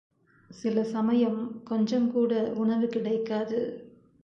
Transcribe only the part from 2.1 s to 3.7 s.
கூட உணவு கிடைக்காது.